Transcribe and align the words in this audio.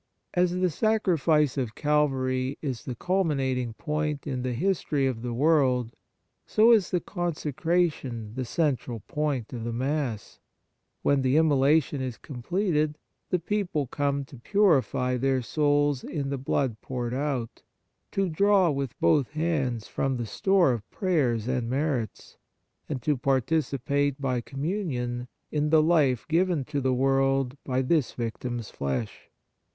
As 0.33 0.49
the 0.59 0.71
Sacrifice 0.71 1.59
of 1.59 1.75
Calvary 1.75 2.57
is 2.59 2.85
the 2.85 2.95
culminating 2.95 3.73
point 3.75 4.25
in 4.25 4.41
the 4.41 4.53
history 4.53 5.05
of 5.05 5.21
the 5.21 5.31
world, 5.31 5.93
so 6.47 6.71
is 6.71 6.89
the 6.89 6.99
consecration 6.99 8.33
the 8.33 8.43
central 8.43 9.01
point 9.01 9.53
of 9.53 9.63
the 9.63 9.71
Mass. 9.71 10.39
When 11.03 11.21
the 11.21 11.37
immolation 11.37 12.01
is 12.01 12.17
completed, 12.17 12.97
the 13.29 13.37
people 13.37 13.85
come 13.85 14.25
to 14.25 14.37
purify 14.37 15.17
their 15.17 15.43
souls 15.43 16.03
in 16.03 16.31
the 16.31 16.39
blood 16.39 16.81
poured 16.81 17.13
out, 17.13 17.61
to 18.13 18.27
draw 18.27 18.71
with 18.71 18.99
both 18.99 19.29
hands 19.33 19.87
from 19.87 20.17
the 20.17 20.25
store 20.25 20.71
of 20.73 20.89
prayers 20.89 21.47
and 21.47 21.69
merits, 21.69 22.37
and 22.89 23.03
to 23.03 23.15
partici 23.15 23.77
pate 23.85 24.19
by 24.19 24.41
communion 24.41 25.27
in 25.51 25.69
the 25.69 25.83
life 25.83 26.27
given 26.27 26.65
to 26.65 26.81
the 26.81 26.91
world 26.91 27.55
by 27.63 27.83
this 27.83 28.13
Victim 28.13 28.57
s 28.57 28.71
flesh. 28.71 29.29